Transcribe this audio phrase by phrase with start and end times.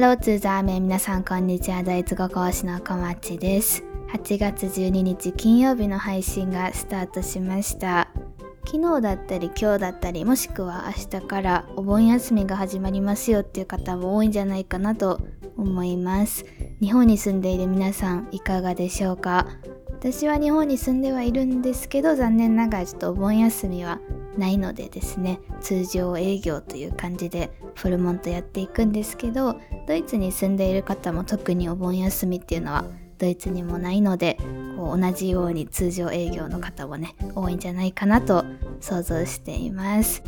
[0.00, 1.82] ハローツーザーメン皆さんこんにちは。
[1.82, 3.84] ドイツ語講師の小町です。
[4.14, 8.08] 8月12日金曜日の配信がスタートしました。
[8.64, 15.20] 昨日だったり今日だったりもしくは明日からお盆休みが始まりますよっていう方も多いんじゃないかなと
[15.58, 16.46] 思います。
[16.80, 19.48] 日本に住んでいる皆さんいかがでしょうか？
[19.90, 24.00] 私は日本に住んではいるんですけど残念ながらちょっとお盆休みは
[24.40, 32.84] ないのでですね通常営業という感じでフルモントやっていくんですけどドイツに住んでいる方も特にお盆休みっていうのは
[33.18, 34.38] ドイツにもないので
[34.76, 38.44] こう同じように通常営業の方もね多いんじゃないかなと
[38.80, 40.22] 想像しています。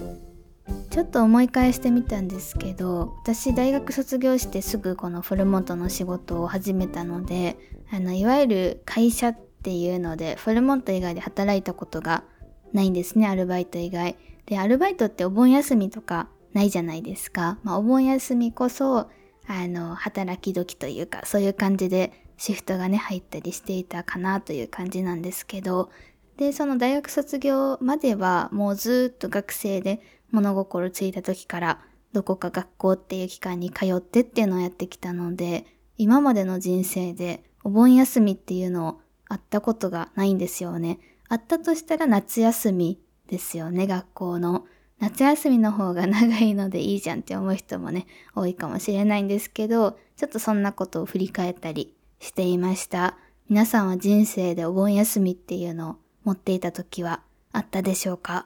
[0.90, 7.56] ちょっと思い返してみたんですけど私大学卒業してすぐこのフルモントの仕事を始めたので
[7.90, 12.24] あのいわゆる会社っていうのでフルモント以外で働いたことが
[12.73, 14.17] ないんですね、アルバイト以外。
[14.47, 17.59] で、アルバイトってお盆休みとかないじゃないですか。
[17.62, 19.11] まあ、お盆休みこそ、
[19.47, 25.91] あの、働き時というか、そういう感じでシフトがね、入ったりしていたかなという感じなんですけど、
[26.37, 30.00] で、その大学卒業まではもうずっと学生で
[30.31, 31.81] 物心ついた時から
[32.12, 35.67] どこか学校っていう機関に通ってっていうのをやってきたので、
[35.98, 40.98] 今までの人生でお盆休みっていうのをあったことがないんですよね。
[41.33, 44.66] あったとしたら夏休みですよね、学校の。
[44.98, 53.16] 夏休みの方が 長いのでいいじゃんって思う人もね、多いかもしれないんですけど、ちょっとそんなことを振り返ったりしていました。
[53.48, 57.22] 皆さんは人生でお盆休みっていうのを持っていた時は
[57.53, 58.44] あったでしょうか？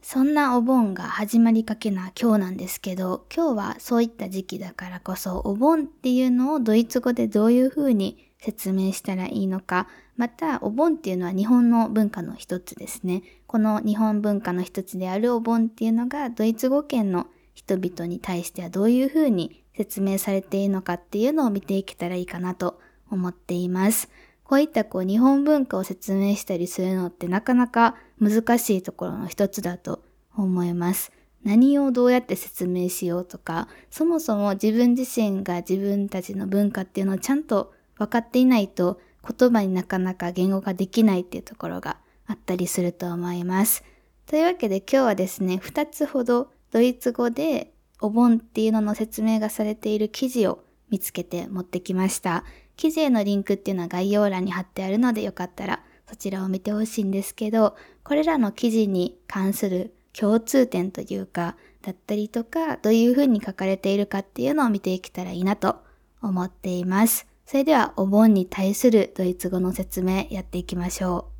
[0.00, 13.22] そんなお盆が始まりかけな今日なんですけど、今日はそういった時期だからこそ、お盆っていうのをドイツ語でどういう風に説明したらいいのか、またお盆っていうのは日本の文化の一つですね。
[13.46, 22.80] この日本文化の一つであるお盆っていうのがドイツ語圏の人々に対してはどういうふうに説明されているのかっていうのを見ていけたらいいかなと
[23.10, 24.08] 思っています。
[24.44, 30.02] こういったこう日本文化を説明したりするのってなかなか難しいところの一つだと
[30.36, 31.12] 思います。
[31.42, 39.00] 何をどうやって説明しようとか、そもそも自分自身が自分たちの文化っていうのをちゃんと分かっていないと
[39.38, 43.84] 言葉になかなか言語化できないっていうところがあったりすると思います。
[44.26, 52.44] というわけで今日はですね、2つほどドイツ語でお盆っていうのの説明がされている記事を見つけて持ってきました。
[52.76, 65.76] 記事へのリンクっていうのは概要欄に貼ってあるのでよかったらそちらを見てほしいんですけど、これらの記事に関する共通点というか、だったりとか、どういうふうに書かれているかっていうのを見ていけたらいいなと
[66.22, 67.26] 思っています。
[67.48, 71.30] それではお盆に対するドイツ語の説明やっていきましょ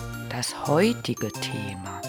[0.00, 0.32] う。
[0.32, 2.02] Das heutige Thema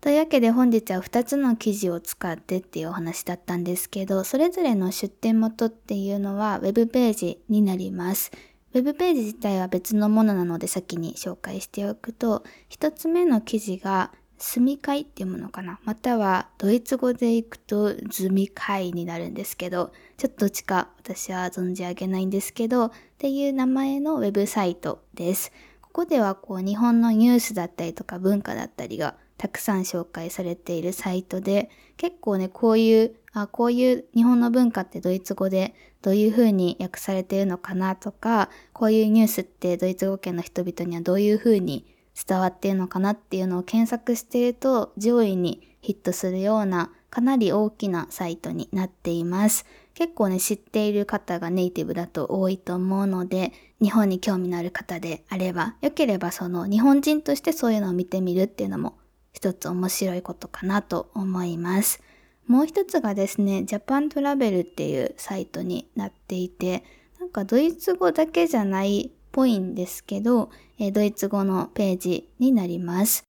[0.00, 8.32] というわけで本日は2つの記事を使ってっていうお話だったんですけど、それぞれの出典元っていうのは Web ページになります。
[8.74, 15.80] Web ページ自体は別のものなので先に紹介しておくと、1つ目の記事が住み会っていうものかな？
[15.84, 25.52] またはドイツ語でいくとズミ会になるんですけど、ちょっとどっちか私は存じ上げないんですけど、っていう名前のウェブサイトです。
[25.82, 41.86] ここではこう日本のニュースだったりとか文化だったりがたくさん紹介されているサイトで、結構ね、こういう、あ、こういう日本の文化ってドイツ語でどういう風に訳されているのかなとか、こういうニュースってドイツ語圏の人々にはどういう風に
[42.26, 49.64] 伝わっているのかなっていうのを検索していると上位にヒットするようなかなり大きなサイトになっています。
[49.94, 58.98] 結構ね、知っている方がネイティブだと多いと思うので、日本に興味のある方であれば、良ければその日本人としてそういうのを見てみるっていうのも
[59.32, 62.02] 一つ面白いことかなと思います。
[62.46, 66.84] もう一つがですね、ジャパントラベルっていうサイトになっていて、
[67.18, 70.50] なんかドイツ語だけじゃないぽいんですけど、
[70.80, 73.22] えドイツ語のページになります。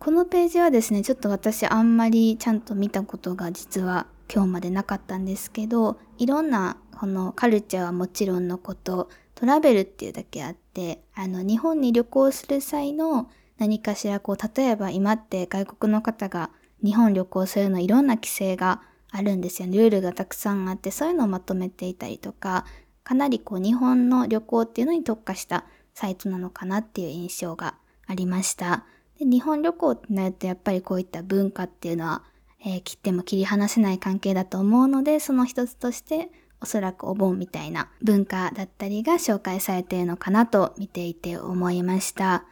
[0.00, 16.50] このページはですね、ちょっと私あんまりちゃんと見たことが実は今日までなかったんですけど、いろんなこのカルチャーはもちろんのこと、トラベルっていうだけあって、あの日本に旅行する際の何かしらこう、例えば今って外国の方が
[16.82, 18.82] 日本旅行するのいろんな規制が
[19.12, 19.78] あるんですよね。
[19.78, 22.64] ルールがたくさんあって、そういうのをまとめていたりとか、
[23.06, 25.64] かなりこう日本の旅行っていうのに特化した
[25.94, 28.84] サイトなのかなっていう印象がありました。
[29.16, 32.24] で日本旅行ってなるとやっぱりこういった文化っていうのは、
[32.64, 42.44] えー、切っても切り離せない関係だと思うのでその一つとしておそらくお盆みたいな文化だったりが紹介されているのかなと見ていて思いました。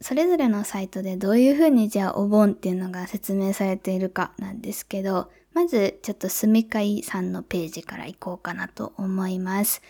[0.00, 9.82] それぞれのサイトでどういうふうにじゃあお盆っていうのが説明されているかなんですけど、まずちょっと住みかいさんのページから行こうかなと思います。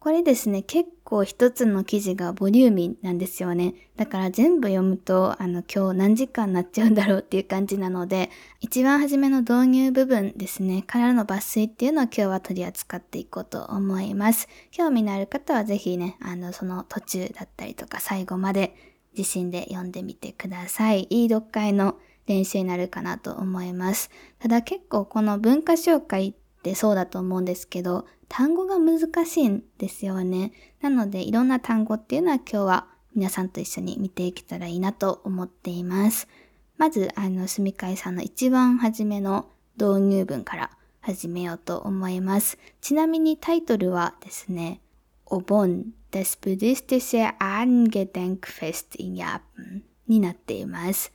[0.00, 3.74] これですね、結構一つの記事がボリューミーなんですよね。
[3.96, 8.30] だから全部読むと、あの、今日何時間なっちゃうんだろうっていう感じなので、
[8.60, 14.48] 一番初めの導入部分ですね、からの抜粋っていうのを今日は取り扱っていこうと思います。
[14.70, 18.74] 興味のある方はぜひね、あの、その途中だったりとか最後まで
[19.16, 21.06] 自身で読んでみてください。
[21.10, 24.10] いい読解の練習になるかなと思います。
[24.38, 30.52] ただ結構この文化紹介ってそうだと思うんですけど、単語が難しいんですよね。
[30.80, 36.28] なのでいろんな単語っていうのは今日は皆さんと一緒に見ていけたらいいなと思っています。
[36.76, 40.70] まず、あの、すみかいさんの一番初めの導入文から
[41.00, 42.56] 始めようと思います。
[42.80, 44.80] ちなみにタイトルはですね、
[45.26, 51.12] お盆 das buddhistische Angedenkfest in Japan になっています。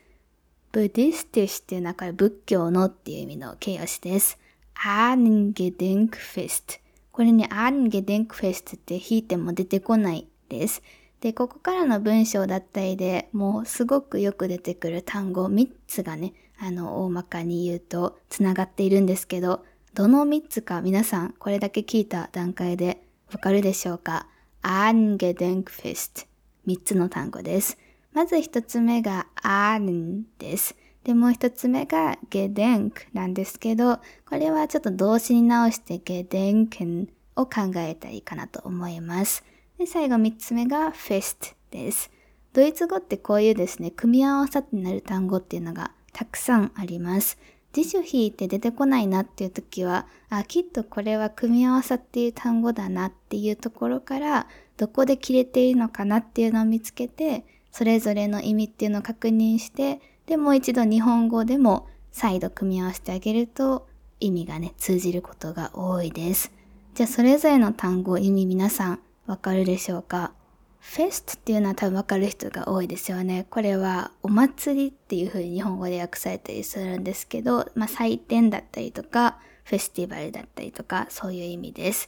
[0.71, 4.39] ブディスティシっていうのはこれ仏教のっていう意味の形容詞です。
[4.75, 6.79] Angedenkfest
[7.11, 10.83] これにアンゲデンクフェストって引いても出てこないです。
[11.21, 19.63] で、ここからの文章だったりでもうすごくよく出てくる単語3つがね、あの、大まかに言うと繋がっているんですけど、
[19.93, 23.01] どの3つか皆さんこれだけ聞いた段階で
[23.31, 24.27] わかるでしょうか？
[24.67, 26.21] アンゲデンクフェスト。
[26.65, 27.77] 3つの単語です。
[28.13, 30.75] まず1つ目がアーンです。
[31.03, 39.43] で、もう一つ目がゲデンクなんですけど、これはちょっと動詞に直してゲデンケンを考えたらいいかなと思います。
[39.77, 42.09] で、最後三つ目がフェストです。
[42.51, 47.37] ドイツ語ってこういうですね、組み合わさってなる単語っていうのがたくさんあります。
[47.75, 63.85] 辞書引いて出てこないなっていう時は、あ、きっとこれは組み合わさっていう単語だなっていうところから、どこで切れているのかなっていうのを見つけて、それぞれの意味っていうのを確認して、で、もう一度日本語でも再度組み合わせてあげると
[64.21, 66.53] 意味がね、通じることが多いです。
[66.93, 70.31] じゃあそれぞれの単語、意味皆さんわかるでしょうか？
[70.93, 73.47] フェストっていうのは多分わかる人が多いですよね。
[73.49, 82.07] これはお祭りっていう風に日本語で訳されたりするんですけど、まあ祭典だったりとか、フェスティバルだったりとか、そういう意味です。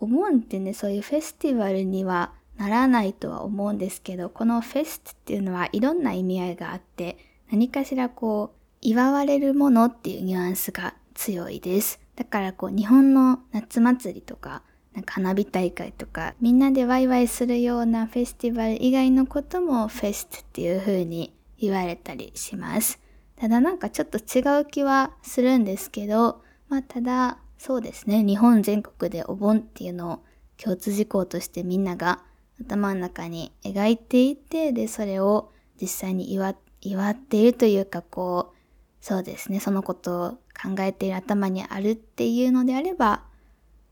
[0.00, 7.18] お盆ってね、そういうフェスティバルにはならないとは思うんですけど、このフェストっていうのはいろんな意味合いがあって、
[7.52, 12.00] 何かしらこう、祝われるものっていうニュアンスが強いです。
[12.16, 14.62] だからこう、日本の夏祭りとか、
[14.96, 22.98] なんか花火大会とか、みんなでワイワイするようなフェスティバル以外のこともフェストっていう風に言われたりします。
[23.36, 26.40] ただなんかちょっと違う気はするんですけど、
[26.70, 30.18] まあただ、そうですね、日本全国でお盆っていうのを
[30.56, 32.22] 共通事項としてみんなが
[32.58, 38.56] 頭の中に描いていて、で、それを実際に祝祝っているというかこう、
[39.04, 43.24] そうですね、そのことを考えている頭にあるっていうのであれば、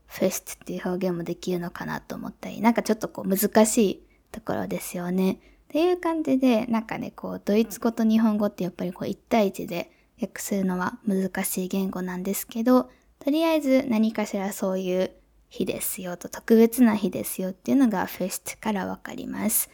[0.07, 5.33] フェストっていう表現もできるのかなと思ったり、なんかちょっとこう難しいところですよね。
[5.33, 5.37] っ
[5.69, 9.91] ていう感じで、なんかね、こう、ドイツ語と日本語ってやっぱりこう1対1で
[10.21, 15.11] 訳するのは難しい言語なんですけど、とりあえず何かしらそういう
[15.49, 19.69] 日ですよと、特別な日ですよっていうのがフェストからわかります。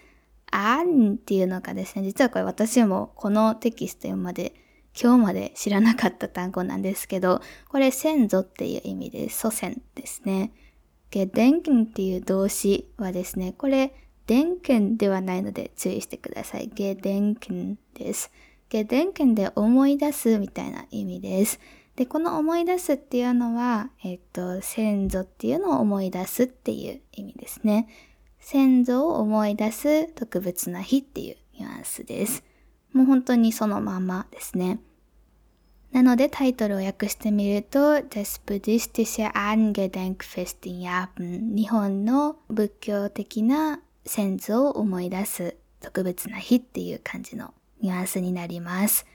[0.52, 4.54] あんっていうのがですね、実はこれ私もこのテキスト読まで
[5.00, 10.52] 今日まで知らなかった単語なんですけど、これ先祖っていう意味で祖先ですね。
[11.10, 13.94] ゲデンケンっていう動詞はですね、これ、
[14.28, 16.72] デンケンではないので注意してください。
[16.74, 18.32] ゲデンケンです。
[18.70, 21.60] ゲデンケンで思い出すみたいな意味です。
[21.98, 27.90] で、この思い出すっていうのは、えっと、先祖っていうのを思い出すっていう意味ですね。
[28.40, 32.44] 先祖を思い出す特別な日っていうニュアンスです。
[32.94, 34.80] もう本当にそのままですね。
[35.92, 49.06] なのでタイトルを訳してみると Das Buddhistische Angedenkfest in Japan 日本の仏教的な先祖を思い出す特別な日っていう感じのニュアンスになります。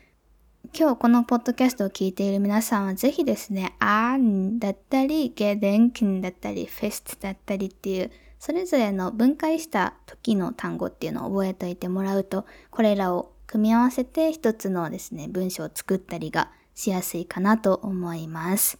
[0.78, 18.78] 今日このポッドキャストを聞いている皆さんはぜひですね、アンだったり、ゲデンキンだったり、フェストだったりっていうそれぞれの分解した時の単語っていうのを覚えておいてもらうと、これらを組み合わせて一つのですね、文章を作ったりがしやすいかなと思います。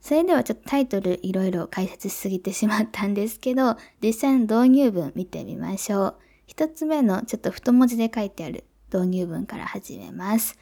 [0.00, 6.16] それではちょっとタイトルいろいろ解説しすぎてしまったんですけど、実際の導入文見てみましょう。
[6.46, 10.56] 一つ目のちょっと太文字で書いてある導入文から始めます。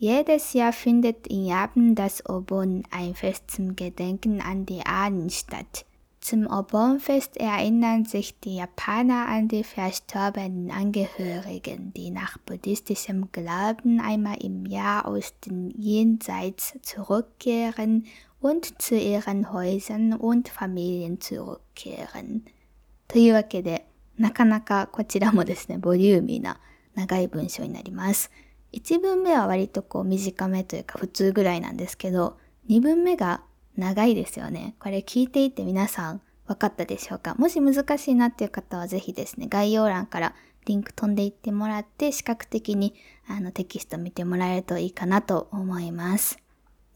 [0.00, 5.84] Jedes Jahr findet in Japan das Obon ein Fest zum Gedenken an die Ahnen statt.
[6.21, 14.43] Zum Obonfest erinnern sich die Japaner an die verstorbenen Angehörigen, die nach buddhistischem Glauben einmal
[14.43, 18.07] im Jahr aus den Jenseits zurückkehren
[18.39, 22.43] und zu ihren Häusern und Familien zurückkehren.
[23.07, 23.85] というわけで、
[24.17, 26.59] なかなかこちらもですね、ボリューミーな
[26.95, 28.31] 長い文章になります。
[28.73, 33.41] 1文目は割とこう短めというか普通ぐらいなんですけど、2文目が
[33.80, 34.76] 長いですよね。
[34.78, 37.34] これ聞いていて皆さん分かったでしょうか？
[37.36, 40.34] もし難しいなっていう方はぜひですね、概要欄から
[40.66, 42.94] リンク飛んでいってもらって視覚的に
[43.26, 46.38] あのテキスト見てもらえるといいかなと思います。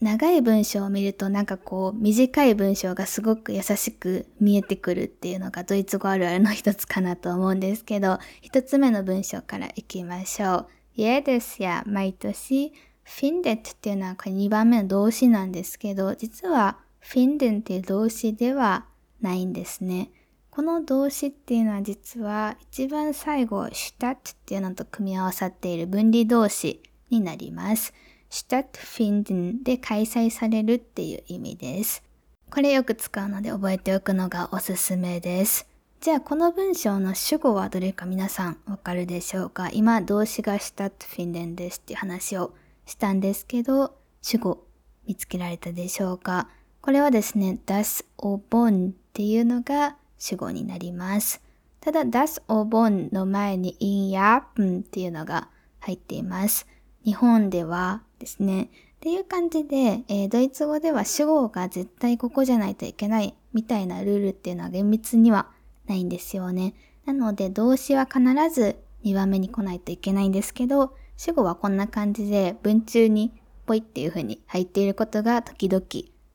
[0.00, 10.66] 長い文章を見るとなんかこう短い文章がすごく優しく見えてくるっていうのがドイツ語あるあるの一つかなと思うんですけど、一つ目の文章からいきましょう。
[10.96, 12.72] jedes Jahr 毎年
[13.06, 18.86] findet っていうのはこれ2番目の動詞なんですけど、実は finden っていう動詞では
[19.20, 20.10] ないんですね。
[20.50, 26.80] この動詞っていうのは実は一番最後 statt っていうのと組み合わさっている分離動詞
[27.10, 27.92] になります。
[28.30, 32.02] stattfinden で開催されるっていう意味です。
[32.50, 35.66] これよく使うので覚えておくのがおすすめです。
[36.00, 39.70] じゃあこの文章の主語はどれか皆さんわかるでしょうか？
[39.72, 42.52] 今動詞が stattfinden ですっていう話を
[42.86, 44.66] したんですけど、主語
[45.06, 46.48] 見つけられたでしょうか？
[46.80, 51.40] これはですね、das o b っていうのが主語になります。
[51.80, 55.48] ただ、das o b の前に in japan っていうのが
[55.80, 56.66] 入っています。
[57.04, 58.64] 日本ではですね。
[58.64, 58.68] っ
[59.00, 65.48] ていう感じで、えー、ドイツ語では主語が絶対ここじゃないといけないみたいなルールっていうのは厳密には
[65.86, 66.72] ないんですよね。
[67.04, 73.32] なので動詞は必ず2番目に来ないといけないんですけど、主語はこんな感じで文中に
[73.66, 75.84] ポイっていう風に入っていることが時々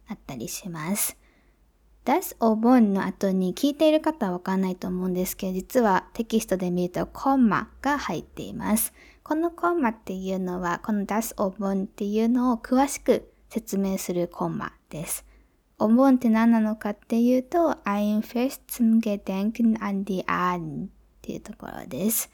[0.08, 1.18] あったりします。
[2.06, 8.94] das o b o の後に聞いている方はわかんないと思うんですけど、実はテキストで見るとコンマが入っています。
[9.22, 15.26] このコンマっていうのは、この das o b o っていうのを詳しく説明するコンマです。
[15.82, 20.90] お盆って何なのかっていうと、ein Fest zum Gedenken an die Ahnen っ
[21.22, 22.30] ていうところです。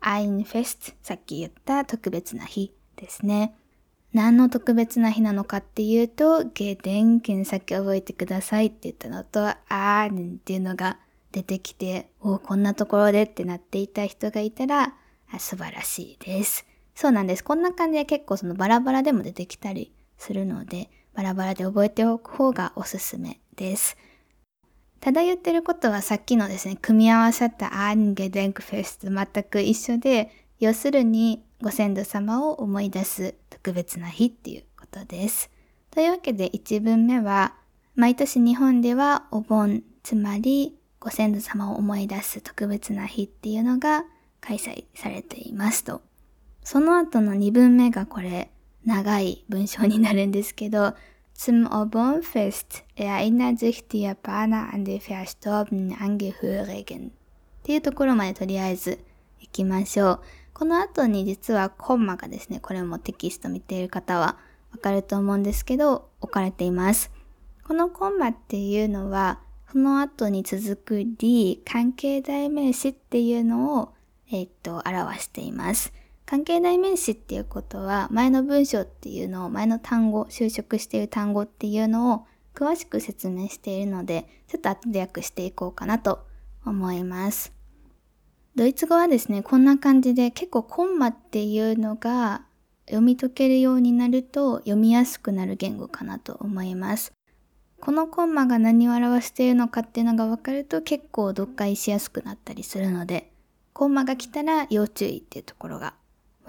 [0.00, 3.54] Ein Fest さっき言った特別な日ですね。
[4.12, 10.98] 何の特別な日なのかっていうと、ゲーデンケンさっき覚えてくださいって言ったのと、あーんっていうのが
[11.30, 14.94] 出てきて、おこんなところでってなっていた人がいたら、
[15.32, 16.66] あ素晴らしいです。
[16.94, 17.44] そうなんです。
[17.44, 23.96] こんな感じで結構そのバラバラでも出てきたりするので、バラバラで覚えておく方がおすすめです。
[25.00, 35.50] ただ言ってることはさっきのですね、組み合わさったアンゲデンクフェスと全く一緒で、要するにご先祖様を思い出す特別な日っていうことです。
[35.90, 37.54] というわけで1文目は、
[37.96, 44.04] 毎年日本ではお盆、つまりご先祖様を思い出す特別な日っていうのが
[44.42, 46.02] 開催されていますと。
[46.62, 48.50] その後の2文目がこれ
[48.84, 50.94] 長い文章になるんですけど、
[51.42, 57.12] Zum Obonfest erinnert sich die Japaner an die verstorbenen Angehörigen っ
[57.62, 58.98] ていうところまでとりあえず
[59.38, 60.20] 行きましょう。
[60.52, 64.36] この後に実はコンマがですね、これもテキスト見ている方は
[64.70, 67.10] わかると思うんですけど、置かれています。
[67.64, 69.40] このコンマっていうのは、
[69.72, 73.94] その後に続く D 関係代名詞っていうのを、
[74.30, 75.94] えっと、表しています。
[76.30, 86.24] 関係代名詞っていうことは、前の文章っていうのを、前の単語、就職している単語っていうのを詳しく説明しているので、ちょっと後で訳していこうかなと
[86.64, 87.52] 思います。
[88.54, 92.42] ドイツ語はですね、こんな感じで結構コンマっていうのが
[92.86, 97.12] 読み解けるようになると読みやすくなる言語かなと思います。
[97.80, 103.32] このコンマが何を表しているのかっていうのが分かると結構読解しやすくなったりするので、
[103.72, 105.94] コンマが来たら要注意っていうところが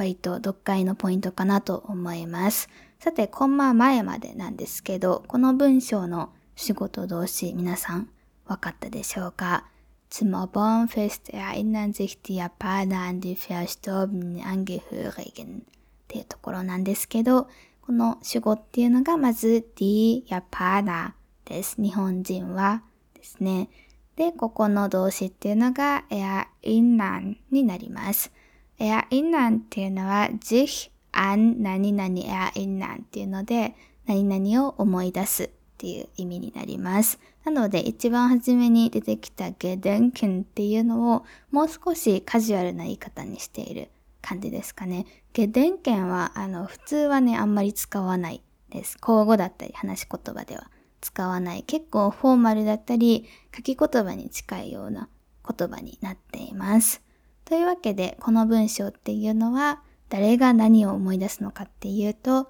[0.01, 2.70] 割と読解のポイントかなと思います。
[3.00, 8.10] さて、コンマ前までなんですけど、この文章の仕事動詞皆さん
[8.48, 9.67] 分かったでしょうか
[10.10, 15.63] ？Zum Obernfest erinnern sich die Japaner an die verstorbenen Angehörigen っ
[16.08, 17.48] ていうところなんですけど、
[17.81, 21.12] この主語っていうのがまず die Japaner
[21.46, 21.79] です。
[21.79, 22.81] 日本人は
[23.13, 23.70] ですね。
[24.15, 28.31] で、ここの動詞っていうのが erinnern になります。
[28.82, 37.20] Erinnern っていうのは sich an 何々 erinnern っていうので何々を思い出すっていう意味になります。
[37.44, 43.90] なので一番初めに出てきた gedenken っていうのをもう少しカジュアルな言い方にしている
[44.22, 45.06] 感じですかね。
[45.34, 48.98] gedenken はあの普通はねあんまり使わないです。
[49.00, 50.70] 口語だったり話し言葉では
[51.02, 55.10] 使わない結構フォーマルだったり書き言葉に近いような
[55.58, 57.02] 言葉になっています。
[57.51, 62.50] というわけでこの文章っていうのは誰が何を思い出すのかっていうと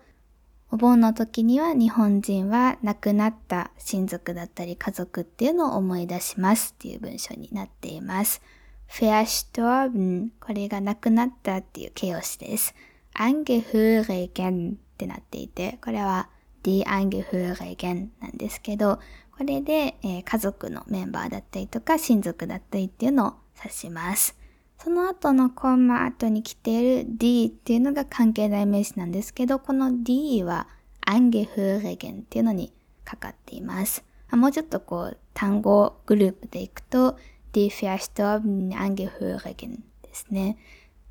[0.70, 8.44] お盆の時には日本人は亡くなった親族だったり家族っていうのを思い出しますっていう文章になっています。
[8.90, 12.76] verstorben これが亡くなったっていう形容詞です。
[13.16, 16.30] angehörigen ってなっていて、これは
[16.62, 19.00] die angehörigen なんですけど、
[19.36, 24.41] これで、えー、家族のメンバーだったりとか親族だったりっていうのを指します。
[24.84, 30.68] その後のコンマ後に来ている D っていうのが関係代名詞なんですけど、この D は
[31.06, 32.74] angehörigen っていうのに
[33.06, 34.04] かかっています。
[34.32, 37.16] もうちょっとこう単語グループでいくと
[37.54, 40.58] die verstorbenen Angehörigen ですね。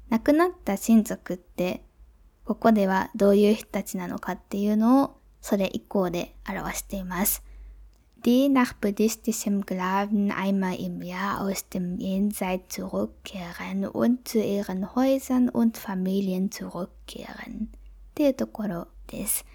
[0.09, 1.85] 亡くなった親族って
[2.45, 7.45] ここではどういう人たちなのかっていうのをそれ以降で表しています。
[8.25, 15.79] Die nach buddhistischem Glauben einmal im Jahr aus dem Jenseits zurückkehren und zu ihren Häusern und
[15.79, 17.69] Familien zurückkehren
[18.11, 19.47] っていうところです。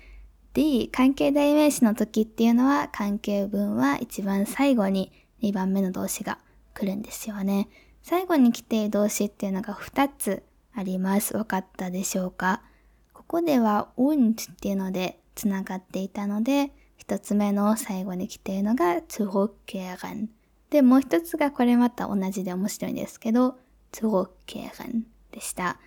[0.54, 6.40] D、関係代名詞の時っていうのは関係文は一番最後に2番目の動詞が
[6.74, 7.68] 来るんですよね。
[8.02, 10.44] 最後に来ている動詞っていうのが2つ
[10.74, 11.36] あります。
[11.36, 12.62] わかったでしょうか
[13.14, 16.72] ここでは und っていうのでつながっていたので、
[17.08, 20.28] 一つ目の最後に来ているのが、つごけがん。
[20.72, 23.60] で、もう一つがこれまた同じで面白いんですけど、
[23.92, 25.78] つごけがんでした。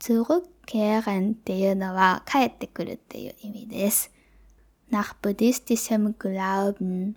[0.00, 4.10] つごけがんっていうのは、帰ってくるっていう意味です。
[4.90, 7.14] なっ buddhistischem Glauben。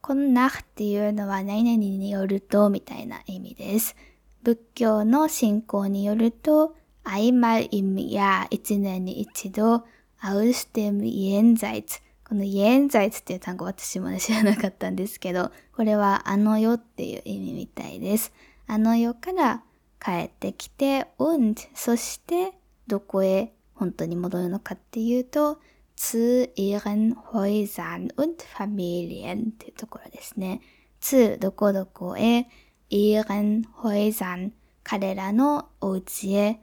[0.00, 3.96] このなっていうのは、何々によるとみたいな意味です。
[4.44, 9.84] 仏教の信仰によると、曖昧意味や一年に一度、
[10.20, 12.03] アウステム・イエンザイツ。
[12.26, 18.32] このイエンザイツっていう単語私もね知らなかったんですけど、これはあの世っていう意味みたいです。
[18.66, 19.62] あの世から
[20.00, 22.52] 帰ってきて、und そして
[22.86, 25.58] どこへ本当に戻るのかっていうと、
[25.96, 30.60] zu ihren Häusern und Familien っていうところですね。
[31.00, 32.48] zu どこどこへ、
[32.90, 36.60] ihren Häusern 彼らのお家へ、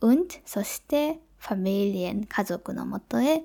[0.00, 3.44] und そして Familien 家族のもとへ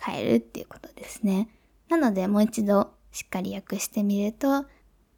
[0.00, 1.48] 変えるっていうことですね。
[1.88, 4.64] なのでもう一度しっかり訳してみると、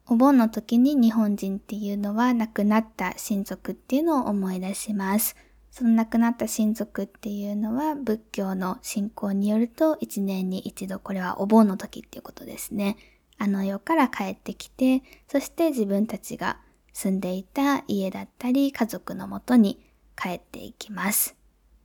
[0.07, 5.35] お盆の時に日本人っていうのは亡くなった親族っていうのを思い出します。
[5.71, 12.97] その亡くなった親族っていうのは仏教の信仰によると一年に一度これはお盆の時っていうことですね。
[13.39, 16.59] あの世から帰ってきて、そして自分たちが
[16.93, 19.79] 住んでいた家だったり家族のもとに
[20.15, 21.35] 帰っていきます。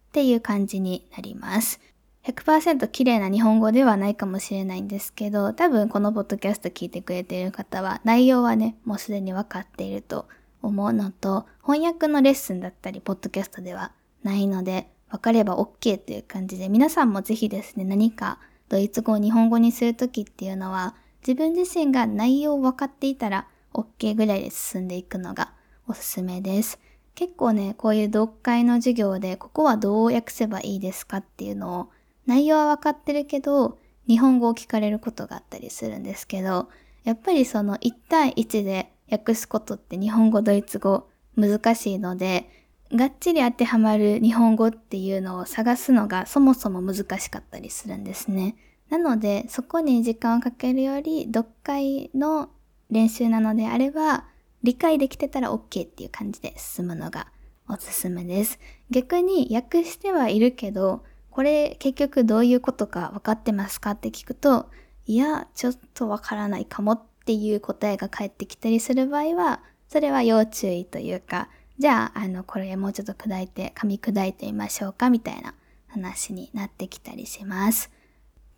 [0.08, 1.80] っていう感じになります。
[2.28, 10.28] 100%綺麗な日本語ではないかもしれないんですけど、多分このポッドキャスト聞いてくれている方は内容はね、もうすでに分かっていると
[10.60, 18.38] 思うのと、翻訳のレッスンだったり、ポッドキャストではないので、分かれば OK という感じで、皆さんもぜひですね、何か
[18.68, 25.52] ドイツ語を日本語にするときっていうのは、自分自身が内容を分かっていたら OK ぐらいで進んでいくのが
[25.86, 26.78] おすすめです。
[27.14, 31.88] 結構ね、こういう読解の授業で、ここはどう訳せばいいですかっていうのを
[32.28, 36.68] 内容はわかってるけど、日本語を聞かれることがあったりするんですけど、
[37.04, 42.50] やっぱりその1対1で訳すことって日本語、ドイツ語難しいので、
[42.92, 48.56] がっちり当てはまる日本語っていうのを探すのがそもそも難しかったりするんですね。
[48.90, 52.50] なので、そこに時間をかけるより、読解の
[52.90, 54.26] 練習なのであれば、
[54.62, 57.28] 理解できてたら OK っていう感じで進むのが
[57.68, 58.58] おすすめです。
[58.90, 61.04] 逆に訳してはいるけど、
[61.38, 64.68] これ結局どういうことか分かってますかって聞くと、
[65.06, 71.48] いや、ちょっとわからないかもっていう答えが返ってきたりする場合は、それは要注意というか、
[71.78, 75.54] じゃあ、あの、これもうちょっと砕いて、噛み砕いてみましょうかみたいな
[75.86, 77.92] 話になってきたりします。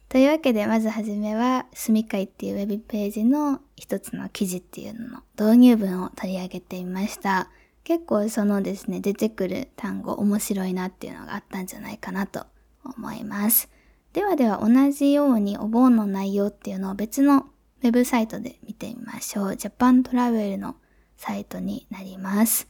[0.09, 7.51] というわけで、まずはじめは、すみかいっていうウェブページの一つの記事っていうのの導入文を取り上げてみました。
[7.85, 12.47] 結構そのですね、出てくる単語面白いなっていうのがあったんじゃないかなと
[12.85, 13.69] 思います。
[14.13, 17.47] ではでは同じようにお盆の内容っていうのを別の
[17.83, 19.57] ウェブサイトで見てみましょう。
[19.57, 20.77] ジャパントラベルの
[21.17, 22.69] サイトになります。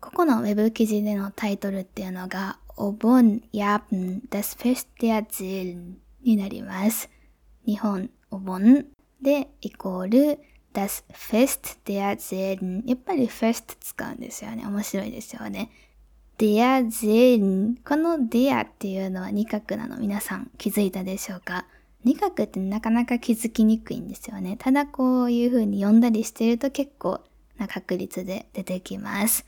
[0.00, 7.08] ここのウェブ記事でのタイトルっていうのが、お盆やん das Fest der Seelen になります。
[7.66, 8.86] 日本お盆
[9.22, 10.40] でイコール
[10.72, 14.66] das Fest der Seelen やっぱり Fest 使うんですよね。
[14.66, 15.70] 面白いですよね。
[16.38, 19.98] Der Seelen この der っていうのは二角なの？
[19.98, 21.66] 皆さん気づいたでしょうか？
[22.04, 24.56] 二画ってなかなか気づきにくいんですよね。
[24.58, 27.20] ただこういう風に読んだりしてると結構
[27.56, 29.46] な確率で出てきます。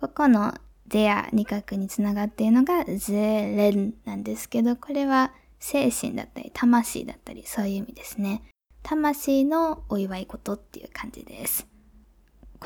[0.00, 0.54] ここの
[0.88, 8.42] der 二画につながっているのが zeren なんですけど、これは精神だったり魂だったりそういう意味ですね。
[8.82, 11.66] 魂のお祝い事っていう感じです。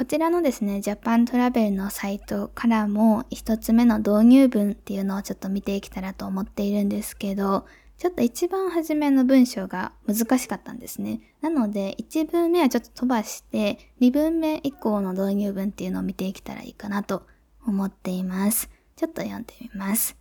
[0.01, 7.67] こちらのですね、ジャパントラベルのサイトからも一つ目の導入文っていうのをちょっと見ていけたらと思っているんですけど、
[7.99, 11.21] ちょっと一番初めの文章が難しかったんですね。
[11.43, 17.27] なので、1文目はちょっと飛ばして、2文目以降の導入文っていうのを見ていけたらいいかなと
[17.67, 18.71] 思っています。
[18.97, 20.17] ちょっと読んでみます。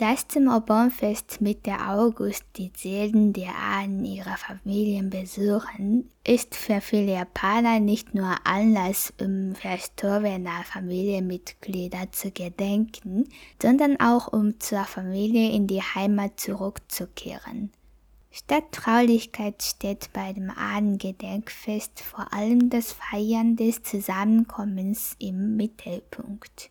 [0.00, 7.14] Das zum Obernfest Mitte August die Seelen der Ahnen ihrer Familien besuchen, ist für viele
[7.14, 13.24] Japaner nicht nur Anlass, um verstorbener Familienmitglieder zu gedenken,
[13.62, 17.70] sondern auch um zur Familie in die Heimat zurückzukehren.
[18.30, 26.70] Statt Traulichkeit steht bei dem Ahnengedenkfest vor allem das Feiern des Zusammenkommens im Mittelpunkt.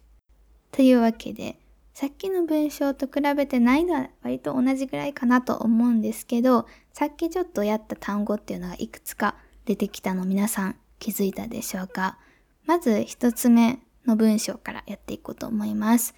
[0.71, 1.57] というわけで、
[2.00, 9.34] さっきの文章と比べて難易度は割と同じぐらいかなと思うんですけど、さっきちょっとやった単語っていうのがいくつか
[9.66, 12.16] 出てきたの皆さん気づいたでしょうか？
[12.64, 16.14] まず一つ目の文章からやっていこうと思います。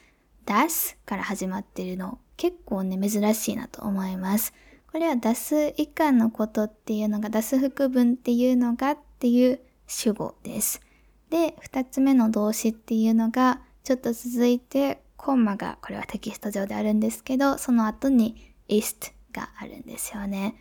[0.47, 4.55] 出すから始まってるの結構ね珍しいなと思います。
[4.93, 10.81] これは出す以下のことっていうのが出す副文っていうのがっていう主語です。
[11.29, 20.57] で、二つ目の動詞っていうのがちょっと続いてコンマがこれはテキスト上であるんですけど、その後に ist があるんですよね。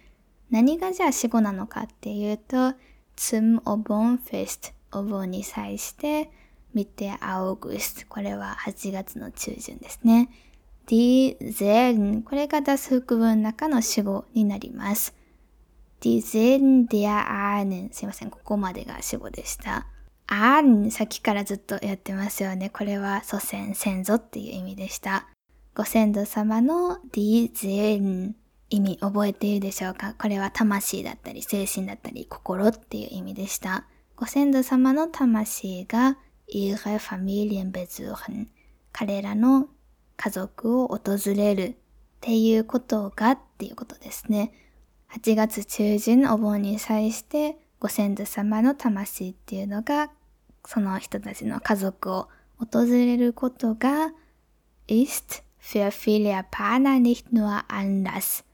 [0.51, 2.73] 何がじゃあ死語なのかっていうと、
[3.17, 6.29] zum Obonfest お盆に際して
[6.75, 10.29] Mitte August これは8月の中旬ですね。
[10.87, 15.15] die Seelen これが出す副文の中の主語になります。
[16.01, 19.87] die Seelen der Ahnen すいません、ここまでが主語でした。
[20.33, 22.69] あーん、さっきからずっとやってますよね。
[22.69, 25.27] これは祖先、先祖っていう意味でした。
[25.75, 28.37] ご先祖様のディゼン
[28.69, 30.15] 意味覚えているでしょうか？
[30.17, 33.83] これは魂だったり精神だったり心っていう意味でした。
[34.15, 36.17] ご先祖様の魂が
[36.49, 38.47] ihre Familien besuchen
[38.93, 39.67] 彼らの
[40.15, 41.75] 家族を訪れるっ
[42.21, 44.53] ていうことがっていうことですね。
[45.13, 50.09] 8月中旬お盆に際してご先祖様の魂っていうのが
[50.65, 54.11] その人たちの家族を訪れることが
[54.87, 58.45] ist für viele Japaner nicht nur Anlass っ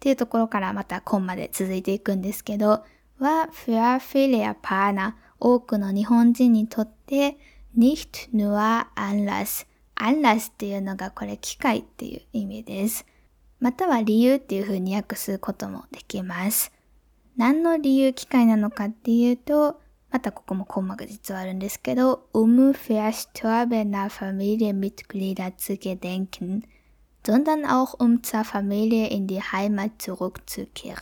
[0.00, 2.84] ていうところからまたコンマで続いていくんですけど
[3.18, 7.36] は für viele Japaner 多くの日本人にとって
[7.76, 13.06] nicht nur Anlass Anlass っていうのがこれ機会っていう意味です。
[13.60, 16.72] または理由っていう風に訳すこともできます。
[17.36, 19.80] 何の理由機会なのかっていうと、
[20.14, 26.62] あとここも項目実はあるんですけど、ウムフェストアベナファミリアミトグリダツゲデンキン、
[27.24, 30.94] sondern auch, um zur Familie in die Heimat zurückzukehren。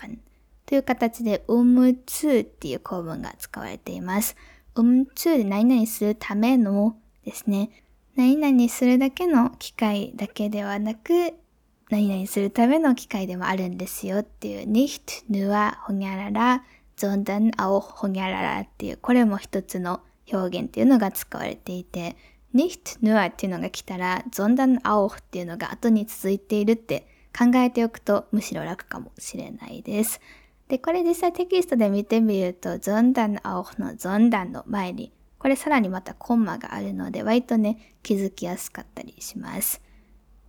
[0.64, 4.34] という形で、ウっていう構文が使われています。
[4.76, 6.96] um zu で何々するための
[7.26, 7.68] ですね、
[8.16, 11.34] 何々するだけの機会だけではなく、
[11.90, 15.26] 何々するための機会でもあるんですよっていう、nicht
[15.86, 16.64] ほにゃらら、
[16.96, 20.00] sondern auch ほにゃららっていう、これも一つの
[20.32, 22.16] 表現っていうのが使われていて、
[22.54, 30.20] nicht nur っていうのが来たら、sondern auch っていうのが後に続いているって考えておくとむしろ楽かもしれないです。
[30.68, 39.80] で、これ実際テキストで見てみると、sondern auch の sondern の前に、これさらにまたコンマがあるので、割とね、気づきやすかったりします。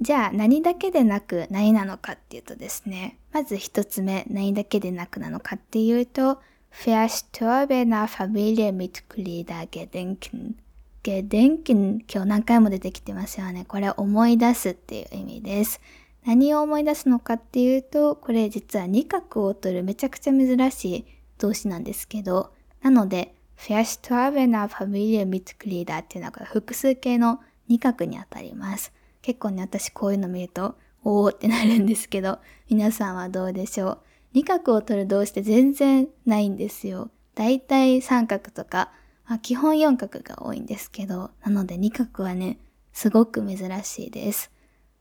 [0.04, 6.42] じゃあ何だけでなく何なのかっていうとですね、まず一つ目、何だけでなくなのかっていうと、
[6.74, 10.56] verstorbener Familienmitglieder gedenken。
[11.04, 13.64] gedenken 今日何回も出てきてますよね。
[13.66, 15.80] これ思い出すっていう意味です。
[16.26, 21.06] 何を思い出すのかっていうと、これ実は二角を取るめちゃくちゃ珍しい
[21.38, 27.40] 動詞なんですけど、なので、verstorbener Familienmitglieder っていうのが複数形の
[27.70, 28.92] 二角にあたります。
[29.24, 32.38] 結構ね、私こういうの見ると、おーってなるんですけど、
[32.70, 34.00] 皆さんはどうでしょう？
[34.34, 37.10] 二角を取る動詞って全然ないんですよ。
[37.34, 38.92] だいたい三角とか、
[39.26, 42.60] まあ、基本四角が多いんですけど、なので二角はね、
[42.92, 44.52] すごく珍しいです。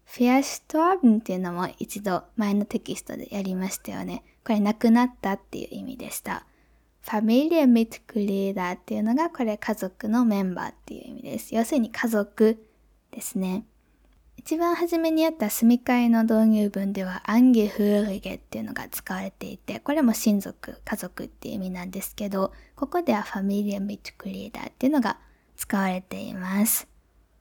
[0.05, 4.23] フェアシュトアブンっていうのも一度前のテキストでやりましたよね。
[4.45, 6.47] これ亡くなったっていう意味でした。
[7.03, 11.55] ファミリアミットクリーダーっていうのがこれ家族のメンバーっていう意味です。
[11.55, 12.65] 要するに家族
[13.11, 13.65] ですね。
[14.37, 25.19] 一番初めにあった住み替えの導入文ではアンゲフーリゲっていうのが使われていて、これも親族、家族っていう意味なんですけど、ここではファミリアミットクリーダーっていうのが
[25.57, 26.89] 使われています。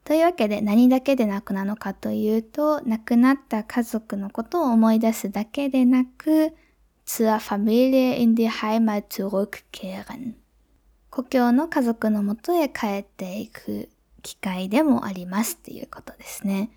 [0.04, 6.54] というわけで何だけでなくなのかというと、亡くなった家族のことを思い出すだけでなく、
[7.06, 10.34] zur Familie in die Heimat zurückkehren。
[11.10, 13.90] 故郷の家族のもとへ帰っていく
[14.22, 16.70] 機会でもありますっていうことですね。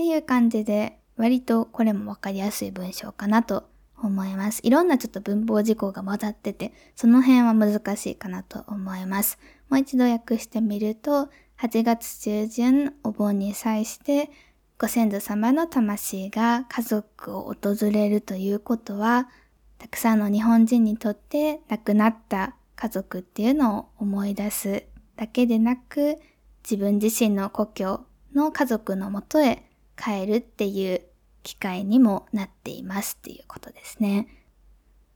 [0.00, 3.64] っていう感じで、割とこれもわかりやすい文章かなと
[4.02, 4.60] 思います。
[4.62, 9.38] いろんなちょっと文法事項が混ざってて、その辺は難しいかなと思います。
[9.68, 14.30] もう一度訳してみると、8月中旬お盆に際して
[14.78, 19.28] ご先祖様の魂が家族を訪れるということは、
[19.76, 24.82] たくさんの日本人にとって亡くなった家族っていうのを思い出す
[25.16, 26.16] だけでなく、
[26.64, 29.66] 自分自身の故郷の家族のもとへ
[30.02, 31.02] 帰るっていう
[31.42, 34.26] 機会にもなっていますっていうことですね。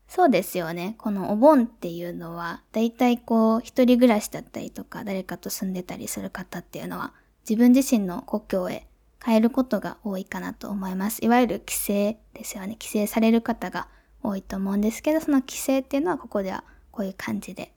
[0.08, 0.94] そうですよね。
[0.98, 7.14] このお盆っていうのは、だいたいこう、一人暮らしだったりとか、誰かと住んでたりする方っていうのは、
[7.48, 8.86] 自分自身の故郷へ
[9.24, 11.24] 帰ることが多いかなと思います。
[11.24, 11.92] いわゆる帰省
[12.34, 12.76] ですよね。
[12.78, 13.88] 帰省される方が
[14.22, 17.72] 多いと思うんですけど、その帰省っていうのはここではこういう感じで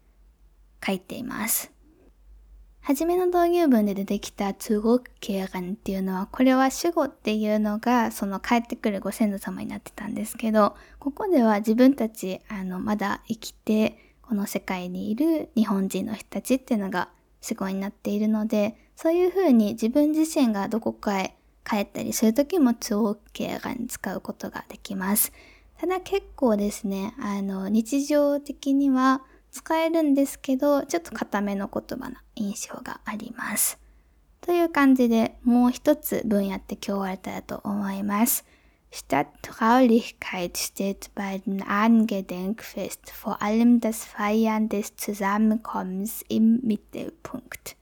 [0.85, 1.76] 書いています。
[2.87, 17.09] はじめの導入文で出てきた通語形眼っていうのは、これは主語っていうのが、その帰ってくるご先祖様になってたんですけど、ここでは自分たち、あの、まだ生きて、この世界にいる日本人の人たちっていうのが
[17.41, 21.35] 主語になっているので、そういうふうに自分自身がどこかへ
[21.69, 25.33] 帰ったりするときも通語形眼使うことができます。
[25.77, 29.23] ただ結構ですね、あの、日常的には
[29.57, 33.79] 使えるんですけど、ちょっと固めの言葉な印象があります。
[34.41, 38.45] という感じでもう一つ文やって今日終われたらと思います。
[38.91, 47.75] Statt Traulichkeit steht bei den Angedenkfest vor allem das Feiern des Zusammenkommens im Mittelpunkt.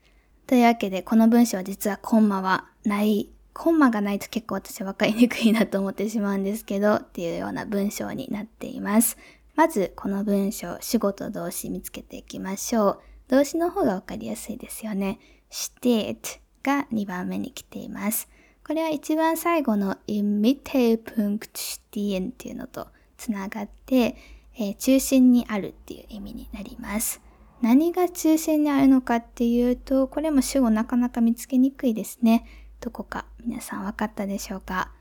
[0.48, 3.30] というわけで、この文章は実はコンマはない。
[3.54, 9.18] コンマがないと結構私は分かりにくいなと思ってしまうんですけど、っていうような文章になっています。
[9.56, 13.00] まずこの文章、主語と動詞見つけていきましょう。
[13.30, 15.18] 動詞の方がわかりやすいですよね。
[15.50, 18.28] steht が2番目に来ています。
[18.68, 24.18] これは一番最後の im Mittelpunkt stehen っていうのとつながって、
[24.58, 27.22] えー、中心にあるっていう意味になります。
[27.62, 32.46] 何が中心にあるのかっていうと、これも主語なかなか見つけにくいですね。
[32.82, 34.92] どこか皆さん分かったでしょうか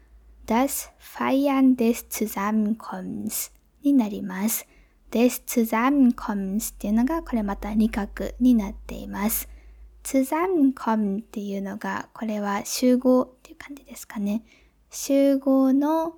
[0.47, 3.51] ？Das Feiern des Zusammenkommens
[3.85, 4.67] になります。
[5.11, 9.49] des Zusammenkommens っていうのがこれまた二角になっています。
[10.03, 14.43] Zusammenkommen っていうのがこれは集合っていう感じですかね。
[14.91, 16.17] 集合の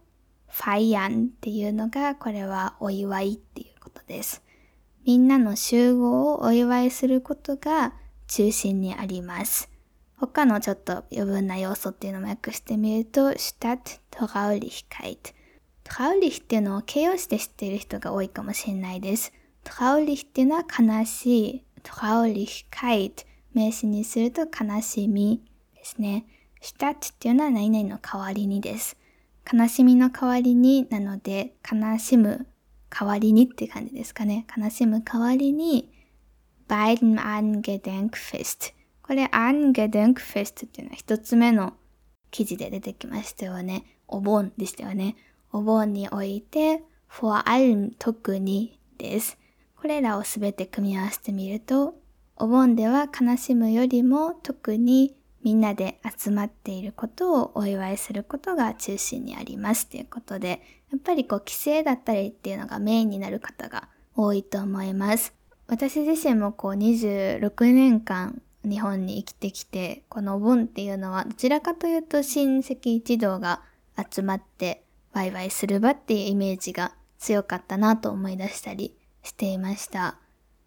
[0.48, 4.42] ファイアンっていうのがこれはお祝いっていうことです。
[5.05, 7.94] みんなの集合をお祝いすることが
[8.26, 9.70] 中心にあります。
[10.16, 15.36] 他のちょっと余分な要素っていうのも訳してみると、Stadt Traulichkeit
[15.88, 19.33] トラウリヒっていうのを形容詞で知っている人が多いかもしれないです。
[19.62, 21.64] トラウリヒっていうのは悲しい。
[21.85, 23.22] トラウリヒカイト。
[23.55, 25.42] 名詞にすると悲しみ
[25.75, 26.27] ですね。
[26.61, 28.96] シュタッチっていうのは何々の代わりにです。
[29.51, 32.49] 悲しみの代わりになので、悲しむ
[32.90, 34.44] 代わりにって感じですかね。
[34.59, 35.92] 悲しむ代わりに、
[36.68, 38.75] bei dem Angedenkfest。
[39.03, 41.75] これ、Angedenkfest っていうのは一つ目の
[42.33, 43.85] 記事で出てきましたよね。
[44.09, 45.16] お盆でしたよね。
[45.57, 49.38] お盆において for allem 特にです。
[49.81, 51.95] これらをすべて組み合わせてみると、
[52.37, 60.61] お盆では悲しむよりも特にみんなで集まっていることをお祝いすることが中心にありますということで、
[60.92, 65.33] やっぱりこう帰省だったりっていうのがメインになる方が多いと思います。
[65.69, 73.62] 私自身もこう26年間日本に生きてきて、このお盆っていうのはどちらかというと親戚一同が
[74.12, 74.83] 集まって
[75.16, 80.18] ワイワイする場っていうイメージが強かったなと思い出したりしていました。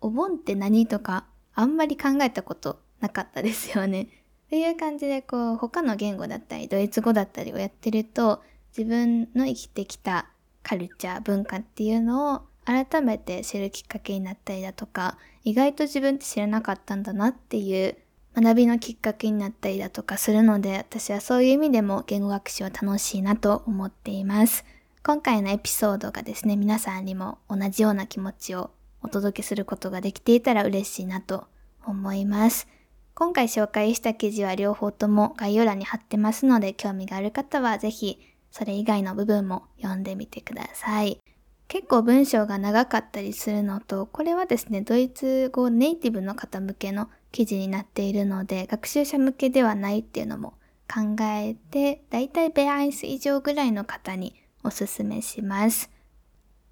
[0.01, 4.07] お盆って何とかあんまり考えたことなかったですよね。
[4.49, 8.41] という感じでこう他の言語だったりドイツ語だったりをやってると
[8.75, 10.25] 自分の生きてきた
[10.63, 17.95] カルチャー文化っていうのを改めて知るきっかけになったりだとか意外と自分って知らなかったんだなっていう
[18.41, 24.63] 学びのきっかけになったりだとかするので、私はそういう意味でも言語学習は楽しいなと思っています。
[25.03, 28.71] 今回のエピソードがですね、皆さんにも同じような気持ちを
[29.01, 31.47] お届けすることができていたら嬉しいなと
[31.85, 32.67] 思います。
[33.13, 38.17] 今回紹介した記事は両方とも概要欄に貼ってますので興味がある方はぜひ
[38.49, 41.19] それ以外の部分も読んでみてください。
[41.67, 50.53] 結構文章が長かったりするのと、これはですね、ドイツ語ネイティブの方向けの記事になっているので、学習者向けではないっていうのも
[50.91, 55.89] 考えて、だいたいベアイス以上ぐらいの方におすすめします。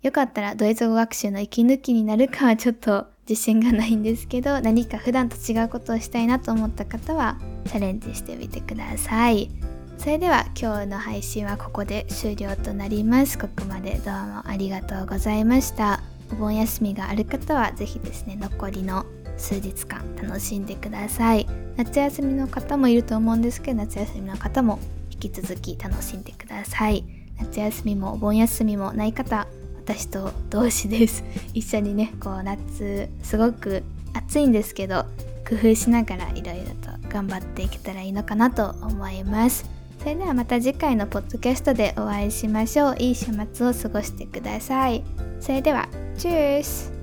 [0.01, 9.49] よかったらドイツ語学習の息抜きになるかはちょっと自信がないんですけど、 何か普段と違うことをしたいなと思った方はチャレンジしてみてください。
[9.97, 13.37] それでは今日の配信はここで終了となります。
[13.37, 16.01] ここまでどうもありがとうございました。
[16.31, 19.05] お盆休みがある方はぜひですね、残りの
[19.37, 21.47] 数日間楽しんでください。
[21.77, 24.79] 夏休みの方もいると思うんですけど、夏休みの方も
[25.11, 27.05] 引き続き楽しんでください。
[27.39, 29.47] 夏休みもお盆休みもない方、
[29.77, 31.23] 私と同志です。
[31.53, 35.05] 一緒にね、こう夏すごく暑いんですけど、
[35.47, 39.65] 工夫しながらいろいろと頑張っていけたらいいのかなと思います。
[39.99, 42.95] それではまた次回のポッドキャストでお会いしましょう。
[42.99, 45.03] いい週末を過ごしてください。
[45.39, 46.96] それでは、チュース